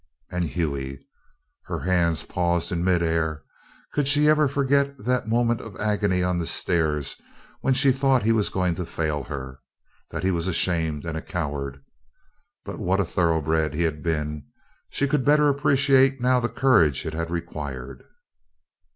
And 0.31 0.45
Hughie! 0.45 1.05
Her 1.65 1.81
hands 1.81 2.23
paused 2.23 2.71
in 2.71 2.83
mid 2.83 3.03
air. 3.03 3.43
Could 3.93 4.07
she 4.07 4.27
ever 4.27 4.47
forget 4.47 4.97
that 4.97 5.27
moment 5.27 5.61
of 5.61 5.75
agony 5.79 6.23
on 6.23 6.39
the 6.39 6.47
stairs 6.47 7.21
when 7.59 7.75
she 7.75 7.91
thought 7.91 8.23
he 8.23 8.31
was 8.31 8.49
going 8.49 8.73
to 8.73 8.85
fail 8.87 9.21
her 9.25 9.59
that 10.09 10.23
he 10.23 10.31
was 10.31 10.47
ashamed, 10.47 11.05
and 11.05 11.15
a 11.19 11.21
coward! 11.21 11.83
But 12.65 12.79
what 12.79 12.99
a 12.99 13.05
thoroughbred 13.05 13.75
he 13.75 13.83
had 13.83 14.01
been! 14.01 14.47
She 14.89 15.07
could 15.07 15.23
better 15.23 15.49
appreciate 15.49 16.19
now 16.19 16.39
the 16.39 16.49
courage 16.49 17.05
it 17.05 17.13
had 17.13 17.29
required. 17.29 18.03